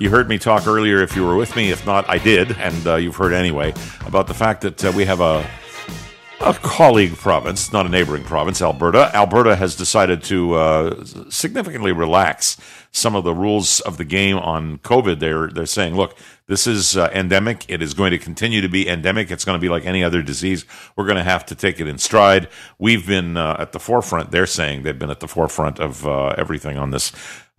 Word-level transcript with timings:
You 0.00 0.08
heard 0.08 0.30
me 0.30 0.38
talk 0.38 0.66
earlier, 0.66 1.02
if 1.02 1.14
you 1.14 1.26
were 1.26 1.36
with 1.36 1.54
me. 1.54 1.70
If 1.70 1.84
not, 1.84 2.08
I 2.08 2.16
did, 2.16 2.52
and 2.52 2.86
uh, 2.86 2.96
you've 2.96 3.16
heard 3.16 3.34
anyway, 3.34 3.74
about 4.06 4.28
the 4.28 4.32
fact 4.32 4.62
that 4.62 4.82
uh, 4.82 4.90
we 4.96 5.04
have 5.04 5.20
a, 5.20 5.46
a 6.40 6.54
colleague 6.54 7.14
province, 7.16 7.70
not 7.70 7.84
a 7.84 7.90
neighboring 7.90 8.24
province, 8.24 8.62
Alberta. 8.62 9.14
Alberta 9.14 9.56
has 9.56 9.76
decided 9.76 10.22
to 10.22 10.54
uh, 10.54 11.04
significantly 11.28 11.92
relax 11.92 12.56
some 12.92 13.14
of 13.14 13.24
the 13.24 13.34
rules 13.34 13.80
of 13.80 13.98
the 13.98 14.06
game 14.06 14.38
on 14.38 14.78
COVID. 14.78 15.20
They're 15.20 15.48
they're 15.48 15.66
saying, 15.66 15.94
look, 15.96 16.16
this 16.46 16.66
is 16.66 16.96
uh, 16.96 17.10
endemic. 17.12 17.66
It 17.68 17.82
is 17.82 17.92
going 17.92 18.12
to 18.12 18.18
continue 18.18 18.62
to 18.62 18.68
be 18.70 18.88
endemic. 18.88 19.30
It's 19.30 19.44
going 19.44 19.56
to 19.56 19.60
be 19.60 19.68
like 19.68 19.84
any 19.84 20.02
other 20.02 20.22
disease. 20.22 20.64
We're 20.96 21.04
going 21.04 21.18
to 21.18 21.22
have 21.22 21.44
to 21.46 21.54
take 21.54 21.78
it 21.78 21.86
in 21.86 21.98
stride. 21.98 22.48
We've 22.78 23.06
been 23.06 23.36
uh, 23.36 23.56
at 23.58 23.72
the 23.72 23.78
forefront. 23.78 24.30
They're 24.30 24.46
saying 24.46 24.82
they've 24.82 24.98
been 24.98 25.10
at 25.10 25.20
the 25.20 25.28
forefront 25.28 25.78
of 25.78 26.06
uh, 26.06 26.34
everything 26.38 26.78
on 26.78 26.90
this 26.90 27.12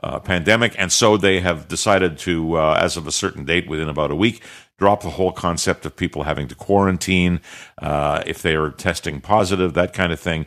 uh, 0.04 0.20
pandemic, 0.20 0.76
and 0.78 0.92
so 0.92 1.18
they 1.18 1.40
have 1.42 1.68
decided 1.68 2.18
to, 2.20 2.58
uh, 2.58 2.80
as 2.82 2.98
of 2.98 3.08
a 3.08 3.12
certain 3.12 3.46
date, 3.46 3.68
within 3.68 3.90
about 3.90 4.12
a 4.12 4.16
week, 4.16 4.42
drop 4.78 5.02
the 5.02 5.12
whole 5.12 5.32
concept 5.32 5.86
of 5.86 5.96
people 5.96 6.24
having 6.24 6.48
to 6.48 6.56
quarantine 6.56 7.40
uh, 7.78 8.24
if 8.26 8.42
they 8.42 8.56
are 8.56 8.72
testing 8.72 9.22
positive, 9.22 9.74
that 9.74 9.94
kind 9.94 10.12
of 10.12 10.20
thing 10.20 10.46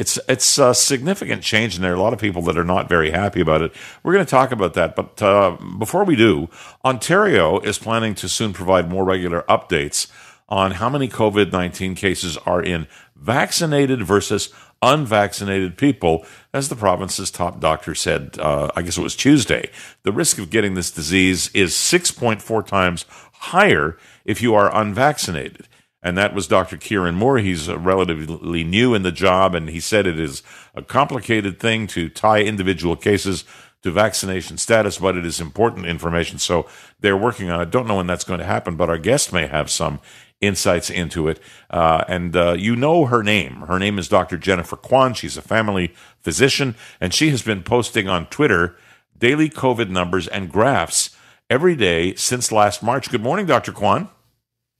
it's 0.00 0.18
it's 0.28 0.58
a 0.58 0.74
significant 0.74 1.42
change, 1.42 1.74
and 1.74 1.84
there 1.84 1.92
are 1.92 1.96
a 1.96 2.00
lot 2.00 2.14
of 2.14 2.18
people 2.18 2.40
that 2.42 2.56
are 2.56 2.64
not 2.64 2.88
very 2.88 3.10
happy 3.10 3.40
about 3.42 3.60
it. 3.60 3.72
We're 4.02 4.14
going 4.14 4.24
to 4.24 4.30
talk 4.30 4.50
about 4.50 4.72
that, 4.72 4.96
but 4.96 5.22
uh, 5.22 5.58
before 5.78 6.04
we 6.04 6.16
do, 6.16 6.48
Ontario 6.82 7.60
is 7.60 7.78
planning 7.78 8.14
to 8.14 8.28
soon 8.28 8.54
provide 8.54 8.88
more 8.88 9.04
regular 9.04 9.42
updates 9.42 10.10
on 10.48 10.72
how 10.72 10.88
many 10.88 11.06
COVID 11.06 11.52
nineteen 11.52 11.94
cases 11.94 12.38
are 12.38 12.62
in 12.62 12.86
vaccinated 13.14 14.02
versus 14.02 14.48
unvaccinated 14.82 15.76
people, 15.76 16.24
as 16.54 16.68
the 16.68 16.76
province's 16.76 17.30
top 17.30 17.60
doctor 17.60 17.94
said. 17.94 18.38
Uh, 18.38 18.70
I 18.74 18.82
guess 18.82 18.98
it 18.98 19.02
was 19.02 19.16
Tuesday. 19.16 19.70
The 20.02 20.12
risk 20.12 20.38
of 20.38 20.50
getting 20.50 20.74
this 20.74 20.90
disease 20.90 21.50
is 21.54 21.76
six 21.76 22.10
point 22.10 22.42
four 22.42 22.62
times 22.62 23.04
higher 23.32 23.98
if 24.24 24.42
you 24.42 24.54
are 24.54 24.74
unvaccinated 24.74 25.66
and 26.02 26.16
that 26.16 26.34
was 26.34 26.46
Dr. 26.46 26.76
Kieran 26.76 27.14
Moore. 27.14 27.38
He's 27.38 27.68
relatively 27.68 28.64
new 28.64 28.94
in 28.94 29.02
the 29.02 29.12
job, 29.12 29.54
and 29.54 29.68
he 29.68 29.80
said 29.80 30.06
it 30.06 30.18
is 30.18 30.42
a 30.74 30.82
complicated 30.82 31.60
thing 31.60 31.86
to 31.88 32.08
tie 32.08 32.40
individual 32.40 32.96
cases 32.96 33.44
to 33.82 33.90
vaccination 33.90 34.58
status, 34.58 34.98
but 34.98 35.16
it 35.16 35.24
is 35.24 35.40
important 35.40 35.86
information. 35.86 36.38
So 36.38 36.66
they're 37.00 37.16
working 37.16 37.50
on 37.50 37.60
it. 37.60 37.70
Don't 37.70 37.86
know 37.86 37.96
when 37.96 38.06
that's 38.06 38.24
going 38.24 38.40
to 38.40 38.46
happen, 38.46 38.76
but 38.76 38.90
our 38.90 38.98
guest 38.98 39.32
may 39.32 39.46
have 39.46 39.70
some 39.70 40.00
insights 40.40 40.90
into 40.90 41.28
it. 41.28 41.40
Uh, 41.68 42.04
and 42.08 42.34
uh, 42.34 42.52
you 42.52 42.74
know 42.76 43.06
her 43.06 43.22
name. 43.22 43.62
Her 43.62 43.78
name 43.78 43.98
is 43.98 44.08
Dr. 44.08 44.38
Jennifer 44.38 44.76
Kwan. 44.76 45.14
She's 45.14 45.36
a 45.36 45.42
family 45.42 45.94
physician, 46.20 46.74
and 47.00 47.12
she 47.12 47.30
has 47.30 47.42
been 47.42 47.62
posting 47.62 48.08
on 48.08 48.26
Twitter 48.26 48.76
daily 49.18 49.50
COVID 49.50 49.90
numbers 49.90 50.26
and 50.28 50.50
graphs 50.50 51.16
every 51.48 51.76
day 51.76 52.14
since 52.14 52.50
last 52.50 52.82
March. 52.82 53.10
Good 53.10 53.22
morning, 53.22 53.46
Dr. 53.46 53.72
Kwan. 53.72 54.08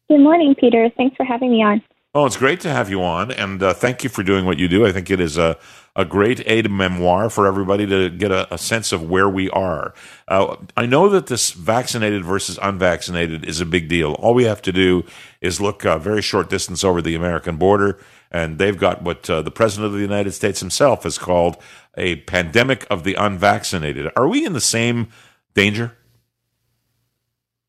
Good 0.09 0.21
morning, 0.21 0.55
Peter. 0.55 0.91
Thanks 0.97 1.17
for 1.17 1.25
having 1.25 1.51
me 1.51 1.63
on. 1.63 1.83
Oh, 2.13 2.27
it's 2.27 2.37
great 2.37 2.59
to 2.63 2.69
have 2.69 2.91
you 2.91 3.05
on, 3.05 3.31
and 3.31 3.63
uh, 3.63 3.73
thank 3.73 4.03
you 4.03 4.11
for 4.11 4.25
doing 4.25 4.45
what 4.45 4.59
you 4.59 4.67
do. 4.67 4.85
I 4.85 4.91
think 4.91 5.11
it 5.11 5.21
is 5.21 5.39
a, 5.39 5.57
a 5.95 6.05
great 6.05 6.43
aide 6.45 6.69
memoire 6.69 7.31
for 7.31 7.47
everybody 7.47 7.87
to 7.87 8.11
get 8.11 8.33
a, 8.33 8.53
a 8.53 8.59
sense 8.59 8.91
of 8.91 9.09
where 9.09 9.29
we 9.29 9.49
are. 9.51 9.95
Uh, 10.27 10.57
I 10.77 10.87
know 10.87 11.09
that 11.09 11.29
this 11.29 11.53
vaccinated 11.53 12.25
versus 12.25 12.59
unvaccinated 12.61 13.45
is 13.45 13.61
a 13.61 13.65
big 13.65 13.89
deal. 13.89 14.15
All 14.15 14.35
we 14.35 14.43
have 14.43 14.61
to 14.63 14.73
do 14.73 15.05
is 15.41 15.61
look 15.61 15.85
a 15.85 16.01
very 16.01 16.21
short 16.21 16.51
distance 16.51 16.83
over 16.83 17.01
the 17.01 17.15
American 17.15 17.59
border, 17.59 18.01
and 18.33 18.59
they've 18.59 18.77
got 18.77 19.03
what 19.03 19.31
uh, 19.31 19.41
the 19.43 19.53
President 19.53 19.87
of 19.87 19.93
the 19.93 20.01
United 20.01 20.33
States 20.33 20.59
himself 20.59 21.05
has 21.05 21.17
called 21.17 21.59
a 21.97 22.17
pandemic 22.23 22.89
of 22.91 23.05
the 23.05 23.15
unvaccinated. 23.15 24.11
Are 24.17 24.27
we 24.27 24.45
in 24.45 24.53
the 24.53 24.61
same 24.61 25.11
danger? 25.55 25.97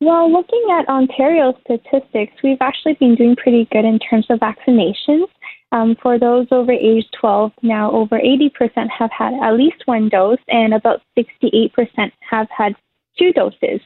Well, 0.02 0.31
looking 0.31 0.66
at 0.71 0.89
Ontario 0.89 1.53
statistics, 1.63 2.33
we've 2.44 2.57
actually 2.59 2.94
been 2.95 3.13
doing 3.13 3.35
pretty 3.35 3.67
good 3.71 3.85
in 3.85 3.99
terms 3.99 4.25
of 4.31 4.39
vaccinations. 4.39 5.27
Um, 5.71 5.95
for 6.02 6.17
those 6.17 6.47
over 6.50 6.72
age 6.72 7.06
12, 7.19 7.51
now 7.62 7.91
over 7.91 8.19
80% 8.19 8.50
have 8.90 9.11
had 9.11 9.35
at 9.35 9.53
least 9.53 9.84
one 9.85 10.09
dose, 10.09 10.40
and 10.47 10.73
about 10.73 11.03
68% 11.16 12.11
have 12.28 12.47
had 12.50 12.75
two 13.17 13.31
doses. 13.31 13.79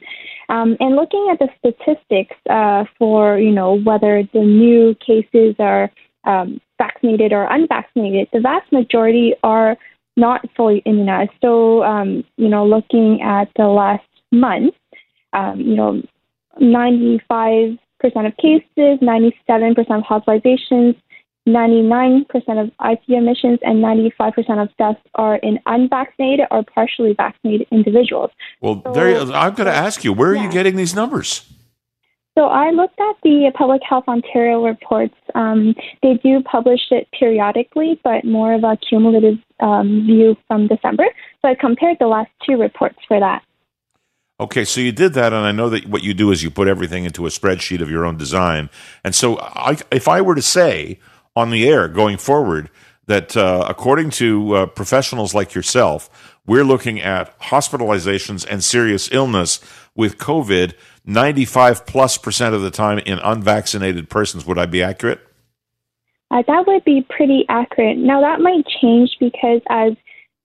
Um, 0.47 0.77
and 0.79 0.95
looking 0.95 1.27
at 1.29 1.39
the 1.39 1.49
statistics 1.59 2.35
uh, 2.49 2.85
for, 2.97 3.37
you 3.37 3.51
know, 3.51 3.79
whether 3.79 4.23
the 4.33 4.39
new 4.39 4.95
cases 5.05 5.55
are 5.59 5.91
um, 6.23 6.61
vaccinated 6.77 7.33
or 7.33 7.45
unvaccinated, 7.51 8.29
the 8.31 8.39
vast 8.39 8.71
majority 8.71 9.33
are 9.43 9.75
not 10.15 10.45
fully 10.55 10.77
immunized. 10.85 11.31
So, 11.41 11.83
um, 11.83 12.23
you 12.37 12.47
know, 12.47 12.65
looking 12.65 13.21
at 13.21 13.49
the 13.57 13.67
last 13.67 14.05
month, 14.31 14.75
um, 15.35 15.59
you 15.59 15.75
know, 15.75 16.01
95% 16.61 17.77
of 18.03 18.37
cases, 18.37 18.99
97% 19.01 19.77
of 19.89 20.03
hospitalizations, 20.03 20.95
99% 21.47 22.25
of 22.59 22.71
ICU 22.79 23.17
admissions, 23.17 23.59
and 23.61 23.83
95% 23.83 24.63
of 24.63 24.69
deaths 24.77 24.99
are 25.15 25.35
in 25.37 25.59
unvaccinated 25.67 26.47
or 26.49 26.63
partially 26.63 27.13
vaccinated 27.13 27.67
individuals. 27.71 28.31
Well, 28.61 28.81
so, 28.83 28.93
there, 28.93 29.19
I'm 29.19 29.53
going 29.53 29.67
to 29.67 29.75
ask 29.75 30.03
you, 30.03 30.11
where 30.11 30.31
are 30.31 30.35
yeah. 30.35 30.45
you 30.45 30.51
getting 30.51 30.75
these 30.75 30.95
numbers? 30.95 31.47
So 32.37 32.47
I 32.47 32.71
looked 32.71 32.99
at 32.99 33.15
the 33.23 33.49
Public 33.55 33.81
Health 33.87 34.05
Ontario 34.09 34.65
reports. 34.65 35.15
Um, 35.35 35.73
they 36.03 36.15
do 36.15 36.41
publish 36.43 36.81
it 36.91 37.07
periodically, 37.17 37.99
but 38.03 38.25
more 38.25 38.53
of 38.53 38.63
a 38.65 38.77
cumulative 38.77 39.37
um, 39.61 40.03
view 40.05 40.35
from 40.47 40.67
December. 40.67 41.05
So 41.41 41.47
I 41.49 41.55
compared 41.55 41.97
the 41.99 42.07
last 42.07 42.31
two 42.45 42.57
reports 42.57 42.97
for 43.07 43.21
that. 43.21 43.41
Okay, 44.37 44.65
so 44.65 44.81
you 44.81 44.91
did 44.91 45.13
that, 45.13 45.31
and 45.31 45.45
I 45.45 45.53
know 45.53 45.69
that 45.69 45.87
what 45.87 46.03
you 46.03 46.13
do 46.13 46.29
is 46.31 46.43
you 46.43 46.51
put 46.51 46.67
everything 46.67 47.05
into 47.05 47.25
a 47.25 47.29
spreadsheet 47.29 47.81
of 47.81 47.89
your 47.89 48.05
own 48.05 48.17
design. 48.17 48.69
And 49.03 49.15
so, 49.15 49.39
I, 49.39 49.77
if 49.91 50.09
I 50.09 50.21
were 50.21 50.35
to 50.35 50.41
say 50.41 50.99
on 51.37 51.51
the 51.51 51.67
air 51.67 51.87
going 51.87 52.17
forward 52.17 52.69
that 53.07 53.37
uh, 53.37 53.65
according 53.69 54.09
to 54.09 54.55
uh, 54.55 54.65
professionals 54.65 55.33
like 55.33 55.53
yourself, 55.53 56.35
we're 56.45 56.65
looking 56.65 56.99
at 56.99 57.37
hospitalizations 57.39 58.45
and 58.49 58.63
serious 58.63 59.09
illness 59.11 59.61
with 59.95 60.17
COVID 60.17 60.73
95 61.05 61.85
plus 61.85 62.17
percent 62.17 62.55
of 62.55 62.61
the 62.61 62.71
time 62.71 62.99
in 62.99 63.19
unvaccinated 63.19 64.09
persons, 64.09 64.45
would 64.45 64.57
I 64.57 64.65
be 64.65 64.81
accurate? 64.81 65.21
Uh, 66.31 66.41
that 66.47 66.65
would 66.67 66.83
be 66.83 67.05
pretty 67.09 67.45
accurate. 67.47 67.97
Now, 67.97 68.21
that 68.21 68.41
might 68.41 68.65
change 68.81 69.11
because 69.19 69.61
as 69.69 69.93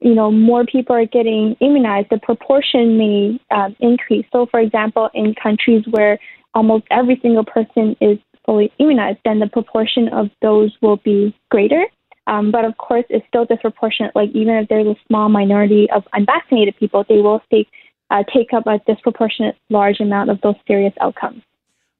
you 0.01 0.15
know, 0.15 0.31
more 0.31 0.65
people 0.65 0.97
are 0.97 1.07
getting 1.07 1.57
immunized, 1.61 2.09
the 2.11 2.19
proportion 2.19 2.97
may 2.97 3.41
um, 3.51 3.77
increase. 3.81 4.25
So, 4.33 4.47
for 4.51 4.61
example, 4.61 5.11
in 5.15 5.35
countries 5.35 5.85
where 5.91 6.19
almost 6.55 6.85
every 6.91 7.19
single 7.21 7.45
person 7.45 7.97
is 8.01 8.19
fully 8.47 8.73
immunized, 8.79 9.19
then 9.25 9.39
the 9.39 9.47
proportion 9.47 10.09
of 10.09 10.31
those 10.41 10.75
will 10.81 10.97
be 10.99 11.35
greater. 11.51 11.85
Um, 12.27 12.51
but 12.51 12.65
of 12.65 12.77
course, 12.79 13.05
it's 13.11 13.27
still 13.29 13.45
disproportionate. 13.45 14.15
Like 14.15 14.31
even 14.31 14.55
if 14.55 14.69
there's 14.69 14.87
a 14.87 14.97
small 15.07 15.29
minority 15.29 15.89
of 15.91 16.05
unvaccinated 16.13 16.77
people, 16.77 17.05
they 17.09 17.21
will 17.21 17.43
take 17.51 17.69
uh, 18.11 18.25
take 18.35 18.53
up 18.53 18.67
a 18.67 18.81
disproportionate 18.87 19.57
large 19.69 20.01
amount 20.01 20.31
of 20.31 20.41
those 20.41 20.57
serious 20.67 20.93
outcomes. 21.01 21.43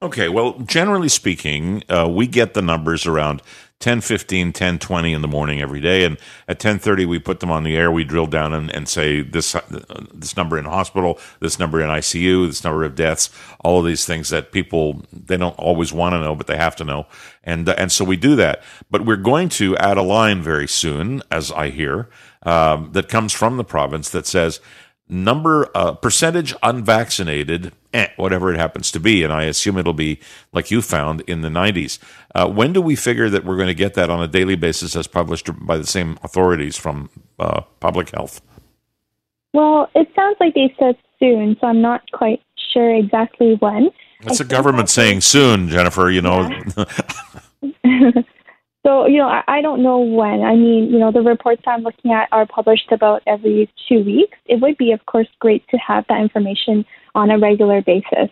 Okay, 0.03 0.29
well, 0.29 0.59
generally 0.61 1.09
speaking, 1.09 1.85
uh, 1.89 2.09
we 2.09 2.27
get 2.27 2.55
the 2.55 2.63
numbers 2.63 3.07
around 3.07 3.43
10 3.81 4.03
15 4.03 4.53
10 4.53 4.79
20 4.79 5.13
in 5.15 5.23
the 5.23 5.29
morning 5.29 5.61
every 5.61 5.81
day. 5.81 6.05
And 6.05 6.19
at 6.47 6.61
10:30 6.61 7.07
we 7.07 7.19
put 7.19 7.41
them 7.41 7.51
on 7.51 7.65
the 7.65 7.77
air. 7.77 7.91
We 7.91 8.05
drill 8.05 8.27
down 8.27 8.53
and, 8.53 8.71
and 8.75 8.89
say 8.89 9.23
this 9.23 9.55
uh, 9.55 9.63
this 10.13 10.37
number 10.37 10.59
in 10.59 10.67
hospital 10.67 11.19
this 11.41 11.59
number 11.59 11.81
in 11.81 11.89
ICU 11.89 12.47
this 12.47 12.63
number 12.63 12.85
of 12.85 12.95
deaths 12.95 13.31
all 13.61 13.81
of 13.81 13.87
these 13.87 14.05
things 14.05 14.29
that 14.29 14.53
people 14.53 15.03
they 15.13 15.39
don't 15.39 15.59
always 15.59 15.93
want 15.93 16.13
to 16.13 16.21
know 16.21 16.35
but 16.35 16.47
they 16.47 16.57
have 16.57 16.77
to 16.77 16.85
know. 16.85 17.07
And 17.43 17.69
uh, 17.69 17.75
and 17.79 17.91
so 17.91 18.05
we 18.05 18.17
do 18.17 18.37
that. 18.37 18.63
But 18.91 19.07
we're 19.07 19.17
going 19.17 19.49
to 19.51 19.77
add 19.79 19.97
a 19.97 20.03
line 20.03 20.43
very 20.43 20.69
soon 20.69 21.23
as 21.31 21.51
I 21.51 21.71
hear 21.71 22.09
um, 22.43 22.91
that 22.93 23.09
comes 23.09 23.33
from 23.33 23.57
the 23.57 23.65
province 23.65 24.11
that 24.11 24.27
says 24.27 24.61
number 25.11 25.69
uh, 25.75 25.93
percentage 25.93 26.55
unvaccinated 26.63 27.73
eh, 27.93 28.09
whatever 28.17 28.53
it 28.53 28.59
happens 28.59 28.91
to 28.91 29.01
be 29.01 29.23
and 29.25 29.33
i 29.33 29.45
assume 29.45 29.77
it'll 29.77 29.93
be 29.93 30.21
like 30.53 30.71
you 30.71 30.81
found 30.81 31.21
in 31.23 31.41
the 31.41 31.49
90s 31.49 31.99
uh, 32.35 32.49
when 32.49 32.73
do 32.73 32.81
we 32.81 32.95
figure 32.95 33.29
that 33.29 33.45
we're 33.45 33.57
going 33.57 33.69
to 33.69 33.75
get 33.75 33.95
that 33.95 34.09
on 34.11 34.23
a 34.23 34.29
daily 34.29 34.55
basis 34.55 34.95
as 34.95 35.07
published 35.07 35.51
by 35.67 35.77
the 35.77 35.87
same 35.87 36.19
authorities 36.23 36.77
from 36.77 37.11
uh, 37.39 37.63
public 37.81 38.11
health? 38.11 38.41
Well 39.53 39.91
it 39.95 40.09
sounds 40.15 40.37
like 40.39 40.55
they 40.55 40.75
said 40.79 40.97
soon 41.19 41.57
so 41.61 41.67
i'm 41.67 41.83
not 41.83 42.11
quite 42.13 42.43
sure 42.73 42.95
exactly 42.95 43.57
when. 43.57 43.91
That's 44.23 44.39
the 44.39 44.45
government 44.45 44.89
saying 44.89 45.23
soon 45.23 45.69
jennifer 45.69 46.11
you 46.11 46.23
know. 46.23 46.49
Yeah. 46.49 48.23
So, 48.85 49.07
you 49.07 49.19
know, 49.19 49.29
I, 49.29 49.43
I 49.47 49.61
don't 49.61 49.83
know 49.83 49.99
when. 49.99 50.43
I 50.43 50.55
mean, 50.55 50.91
you 50.91 50.99
know, 50.99 51.13
the 51.13 51.21
reports 51.21 51.63
I'm 51.67 51.83
looking 51.83 52.13
at 52.13 52.29
are 52.33 52.47
published 52.47 52.91
about 52.93 53.23
every 53.27 53.71
two 53.89 54.03
weeks. 54.03 54.39
It 54.47 54.61
would 54.61 54.79
be, 54.79 54.93
of 54.93 55.05
course, 55.07 55.29
great 55.39 55.67
to 55.69 55.77
have 55.77 56.07
that 56.09 56.21
information 56.21 56.87
on 57.15 57.31
a 57.31 57.39
regular 57.39 57.83
basis. 57.83 58.31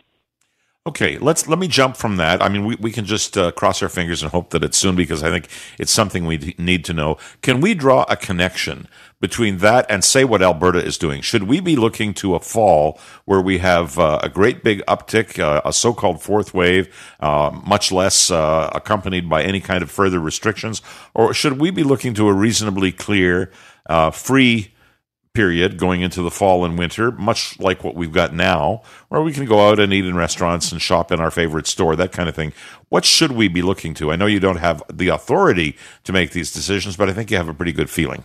Okay, 0.87 1.19
let's 1.19 1.47
let 1.47 1.59
me 1.59 1.69
jump 1.69 1.99
from 1.99 2.17
that. 2.17 2.43
I 2.43 2.49
mean, 2.49 2.65
we, 2.65 2.77
we 2.77 2.91
can 2.91 3.05
just 3.05 3.37
uh, 3.37 3.51
cross 3.53 3.83
our 3.83 3.91
fingers 3.91 4.23
and 4.23 4.33
hope 4.33 4.49
that 4.51 4.65
it's 4.65 4.79
soon 4.79 4.97
because 4.97 5.23
I 5.23 5.31
think 5.31 5.49
it's 5.79 5.93
something 5.93 6.25
we 6.25 6.55
need 6.57 6.83
to 6.87 6.95
know. 6.95 7.19
Can 7.43 7.61
we 7.61 7.75
draw 7.75 8.07
a 8.09 8.17
connection 8.17 8.89
between 9.21 9.59
that 9.59 9.87
and 9.89 10.05
say 10.05 10.25
what 10.25 10.43
Alberta 10.43 10.85
is 10.85 10.99
doing? 10.99 11.21
Should 11.23 11.45
we 11.45 11.61
be 11.61 11.77
looking 11.77 12.15
to 12.15 12.35
a 12.35 12.41
fall 12.41 12.99
where 13.25 13.41
we 13.41 13.59
have 13.59 13.99
uh, 13.99 14.21
a 14.23 14.29
great 14.29 14.63
big 14.63 14.85
uptick, 14.87 15.39
uh, 15.39 15.61
a 15.65 15.73
so 15.73 15.93
called 15.93 16.23
fourth 16.23 16.55
wave, 16.55 16.95
uh, 17.21 17.51
much 17.67 17.91
less 17.91 18.31
uh, 18.31 18.71
accompanied 18.75 19.29
by 19.29 19.43
any 19.43 19.61
kind 19.61 19.83
of 19.83 19.91
further 19.91 20.21
restrictions? 20.21 20.83
Or 21.15 21.35
should 21.35 21.61
we 21.61 21.71
be 21.71 21.83
looking 21.83 22.15
to 22.15 22.29
a 22.29 22.33
reasonably 22.33 22.93
clear, 22.93 23.51
uh, 23.87 24.11
free, 24.11 24.75
period 25.35 25.79
going 25.79 26.01
into 26.01 26.21
the 26.21 26.33
fall 26.33 26.65
and 26.65 26.77
winter, 26.77 27.13
much 27.13 27.61
like 27.61 27.85
what 27.85 27.95
we've 27.95 28.11
got 28.11 28.35
now, 28.35 28.83
where 29.09 29.23
we 29.23 29.33
can 29.33 29.45
go 29.45 29.69
out 29.69 29.79
and 29.79 29.93
eat 29.93 30.05
in 30.05 30.17
restaurants 30.17 30.73
and 30.73 30.83
shop 30.83 31.13
in 31.13 31.21
our 31.21 31.31
favorite 31.31 31.67
store, 31.69 31.95
that 31.95 32.11
kind 32.11 32.29
of 32.29 32.35
thing. 32.35 32.53
What 32.89 33.05
should 33.05 33.31
we 33.31 33.47
be 33.47 33.63
looking 33.63 33.95
to? 33.95 34.11
I 34.11 34.17
know 34.17 34.27
you 34.27 34.41
don't 34.41 34.57
have 34.57 34.83
the 34.93 35.09
authority 35.09 35.77
to 36.03 36.13
make 36.13 36.33
these 36.33 36.53
decisions, 36.53 36.97
but 36.97 37.09
I 37.09 37.13
think 37.13 37.31
you 37.31 37.37
have 37.37 37.47
a 37.47 37.55
pretty 37.55 37.71
good 37.71 37.89
feeling. 37.89 38.25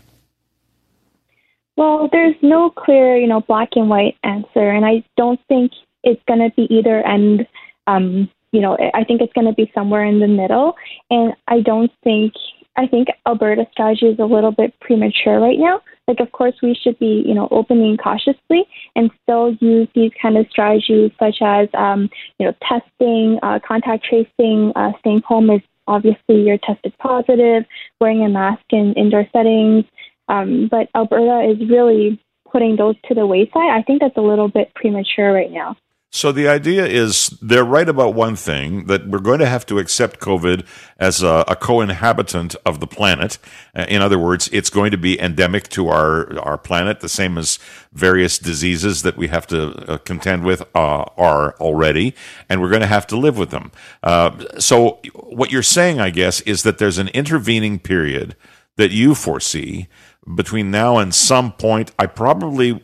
Well, 1.76 2.08
there's 2.12 2.36
no 2.42 2.70
clear, 2.70 3.18
you 3.18 3.28
know, 3.28 3.42
black 3.42 3.70
and 3.76 3.90
white 3.90 4.16
answer, 4.24 4.70
and 4.70 4.86
I 4.86 5.04
don't 5.18 5.40
think 5.48 5.72
it's 6.04 6.22
going 6.28 6.40
to 6.40 6.54
be 6.56 6.68
either 6.74 7.06
end. 7.06 7.48
Um, 7.88 8.30
you 8.52 8.62
know, 8.62 8.78
I 8.94 9.04
think 9.04 9.22
it's 9.22 9.34
going 9.34 9.48
to 9.48 9.54
be 9.54 9.72
somewhere 9.74 10.06
in 10.06 10.20
the 10.20 10.28
middle, 10.28 10.76
and 11.10 11.34
I 11.48 11.62
don't 11.62 11.92
think 12.04 12.34
I 12.76 12.88
think 12.88 13.08
Alberta's 13.28 13.68
strategy 13.72 14.08
is 14.08 14.20
a 14.20 14.26
little 14.26 14.52
bit 14.52 14.74
premature 14.80 15.40
right 15.40 15.60
now. 15.60 15.82
Like, 16.08 16.20
of 16.20 16.32
course, 16.32 16.56
we 16.62 16.76
should 16.76 16.98
be, 17.00 17.24
you 17.26 17.34
know, 17.34 17.48
opening 17.52 17.98
cautiously 17.98 18.66
and 18.96 19.12
still 19.22 19.56
use 19.62 19.88
these 19.94 20.12
kind 20.22 20.38
of 20.38 20.48
strategies 20.50 21.12
such 21.20 21.38
as, 21.42 21.70
um, 21.76 22.10
you 22.40 22.48
know, 22.48 22.54
testing, 22.68 23.40
uh, 23.44 23.60
contact 23.66 24.06
tracing, 24.06 24.74
uh, 24.76 24.92
staying 25.00 25.22
home 25.26 25.50
is 25.52 25.62
obviously 25.88 26.42
you're 26.42 26.58
tested 26.58 26.94
positive, 26.98 27.64
wearing 28.02 28.24
a 28.24 28.30
mask 28.30 28.64
in 28.72 28.94
indoor 28.94 29.26
settings. 29.32 29.86
Um, 30.34 30.68
but 30.70 30.90
Alberta 30.96 31.52
is 31.52 31.70
really 31.70 32.20
putting 32.52 32.76
those 32.76 32.96
to 33.08 33.14
the 33.14 33.26
wayside. 33.26 33.70
I 33.70 33.84
think 33.86 34.02
that's 34.02 34.18
a 34.18 34.22
little 34.22 34.48
bit 34.48 34.74
premature 34.74 35.32
right 35.32 35.52
now. 35.52 35.78
So 36.16 36.32
the 36.32 36.48
idea 36.48 36.86
is 36.86 37.30
they're 37.42 37.64
right 37.64 37.90
about 37.90 38.14
one 38.14 38.36
thing 38.36 38.86
that 38.86 39.08
we're 39.08 39.18
going 39.18 39.40
to 39.40 39.48
have 39.48 39.66
to 39.66 39.80
accept 39.80 40.20
COVID 40.20 40.64
as 41.00 41.24
a, 41.24 41.44
a, 41.48 41.56
co-inhabitant 41.56 42.56
of 42.68 42.80
the 42.80 42.86
planet. 42.86 43.40
Uh, 43.76 43.88
in 43.90 44.04
other 44.04 44.20
words, 44.20 44.48
it's 44.54 44.70
going 44.70 44.92
to 44.92 44.98
be 44.98 45.20
endemic 45.20 45.70
to 45.70 45.90
our 45.90 46.40
our 46.40 46.60
planet, 46.60 47.00
the 47.00 47.10
same 47.10 47.36
as 47.36 47.58
various 47.94 48.38
diseases 48.38 49.02
that 49.02 49.18
we 49.18 49.30
have 49.30 49.48
to 49.48 49.74
uh, 49.92 49.98
contend 49.98 50.44
with 50.44 50.62
uh, 50.76 51.04
are 51.18 51.56
already, 51.60 52.14
and 52.48 52.62
we're 52.62 52.70
going 52.70 52.82
to 52.82 52.96
have 52.98 53.08
to 53.08 53.18
live 53.18 53.40
with 53.40 53.50
them. 53.50 53.72
Uh, 54.04 54.30
so 54.60 55.00
what 55.16 55.52
you're 55.52 55.64
saying, 55.64 56.00
I 56.00 56.12
guess, 56.12 56.42
is 56.42 56.62
that 56.62 56.78
there's 56.78 57.00
an 57.00 57.08
intervening 57.08 57.80
period 57.80 58.36
that 58.78 58.92
you 58.92 59.16
foresee 59.16 59.88
between 60.36 60.72
now 60.72 60.98
and 60.98 61.14
some 61.14 61.52
point, 61.54 61.92
I 62.00 62.06
probably 62.06 62.84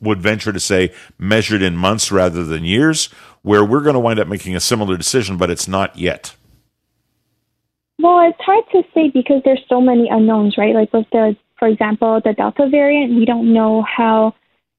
would 0.00 0.20
venture 0.20 0.52
to 0.52 0.60
say 0.60 0.92
measured 1.18 1.62
in 1.62 1.76
months 1.76 2.10
rather 2.10 2.44
than 2.44 2.64
years, 2.64 3.06
where 3.42 3.64
we're 3.64 3.82
going 3.82 3.94
to 3.94 4.00
wind 4.00 4.18
up 4.18 4.28
making 4.28 4.56
a 4.56 4.60
similar 4.60 4.96
decision, 4.96 5.36
but 5.36 5.50
it's 5.50 5.68
not 5.68 5.96
yet. 5.96 6.34
Well, 7.98 8.28
it's 8.28 8.40
hard 8.40 8.64
to 8.72 8.82
say 8.94 9.10
because 9.10 9.42
there's 9.44 9.62
so 9.68 9.80
many 9.80 10.08
unknowns, 10.08 10.56
right? 10.56 10.74
Like 10.74 10.92
with 10.92 11.06
the, 11.12 11.36
for 11.58 11.68
example, 11.68 12.20
the 12.24 12.32
Delta 12.32 12.68
variant, 12.70 13.14
we 13.14 13.24
don't 13.24 13.52
know 13.52 13.82
how 13.82 14.34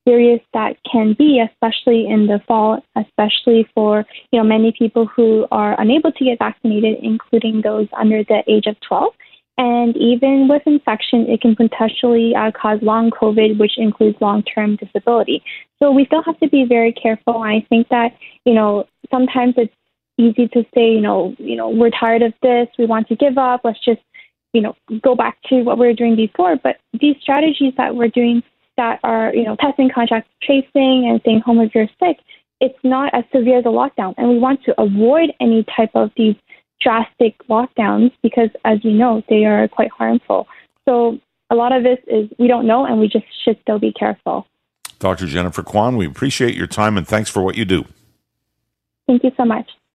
serious 0.08 0.42
that 0.54 0.78
can 0.92 1.14
be, 1.18 1.40
especially 1.40 2.08
in 2.08 2.26
the 2.26 2.42
fall, 2.48 2.84
especially 2.96 3.68
for 3.76 4.06
you 4.32 4.40
know 4.40 4.44
many 4.44 4.74
people 4.78 5.06
who 5.06 5.46
are 5.52 5.80
unable 5.80 6.12
to 6.12 6.26
get 6.26 6.40
vaccinated, 6.40 6.98
including 7.04 7.62
those 7.62 7.88
under 7.98 8.24
the 8.24 8.44
age 8.48 8.66
of 8.66 8.76
12. 8.82 9.14
And 9.62 9.96
even 9.96 10.48
with 10.48 10.64
infection, 10.66 11.30
it 11.30 11.40
can 11.40 11.56
potentially 11.56 12.34
uh, 12.36 12.50
cause 12.50 12.80
long 12.82 13.12
COVID, 13.12 13.60
which 13.60 13.78
includes 13.78 14.18
long 14.20 14.42
term 14.42 14.76
disability. 14.76 15.44
So 15.78 15.92
we 15.92 16.06
still 16.06 16.24
have 16.24 16.40
to 16.40 16.50
be 16.50 16.66
very 16.68 16.92
careful. 16.92 17.44
I 17.44 17.64
think 17.70 17.88
that, 17.90 18.14
you 18.44 18.56
know, 18.56 18.88
sometimes 19.12 19.54
it's 19.58 19.74
easy 20.18 20.48
to 20.48 20.64
say, 20.74 20.90
you 20.90 21.02
know, 21.02 21.36
you 21.38 21.56
know, 21.56 21.70
we're 21.70 21.92
tired 21.92 22.24
of 22.24 22.34
this, 22.42 22.70
we 22.80 22.88
want 22.88 23.08
to 23.10 23.16
give 23.16 23.38
up, 23.38 23.62
let's 23.64 23.78
just, 23.86 24.02
you 24.52 24.62
know, 24.62 24.76
go 25.04 25.14
back 25.14 25.38
to 25.50 25.62
what 25.62 25.78
we 25.78 25.86
were 25.86 25.94
doing 25.94 26.16
before. 26.16 26.56
But 26.56 26.78
these 27.00 27.18
strategies 27.22 27.74
that 27.78 27.96
we're 27.96 28.08
doing 28.08 28.42
that 28.78 29.00
are, 29.04 29.32
you 29.32 29.44
know, 29.44 29.56
testing, 29.58 29.92
contact 29.94 30.28
tracing, 30.42 31.08
and 31.08 31.22
staying 31.22 31.42
home 31.42 31.60
if 31.60 31.76
you're 31.76 31.88
sick, 32.00 32.18
it's 32.62 32.80
not 32.84 33.14
as 33.14 33.26
severe 33.32 33.60
as 33.60 33.66
a 33.66 33.68
lockdown. 33.68 34.16
And 34.18 34.28
we 34.28 34.40
want 34.40 34.64
to 34.64 34.82
avoid 34.82 35.34
any 35.40 35.64
type 35.76 35.92
of 35.94 36.10
these 36.18 36.36
drastic 36.82 37.36
lockdowns 37.48 38.12
because, 38.24 38.50
as 38.66 38.84
you 38.84 38.92
know, 38.92 39.24
they 39.30 39.46
are 39.46 39.68
quite 39.68 39.92
harmful. 39.92 40.48
So 40.86 41.20
a 41.50 41.56
lot 41.56 41.72
of 41.72 41.84
this 41.84 42.00
is 42.08 42.30
we 42.40 42.48
don't 42.48 42.66
know, 42.66 42.86
and 42.86 43.00
we 43.00 43.08
just 43.08 43.26
should 43.44 43.60
still 43.62 43.80
be 43.80 43.92
careful. 43.92 44.48
Dr. 45.00 45.26
Jennifer 45.26 45.64
Kwan, 45.64 45.98
we 45.98 46.06
appreciate 46.06 46.56
your 46.56 46.68
time 46.68 46.96
and 46.98 47.08
thanks 47.08 47.30
for 47.30 47.42
what 47.42 47.56
you 47.56 47.66
do. 47.66 47.86
Thank 49.08 49.24
you 49.24 49.32
so 49.36 49.46
much. 49.46 49.70